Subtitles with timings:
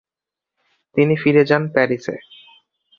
[0.95, 2.15] তিনি ফিরে যান প্যারিসে।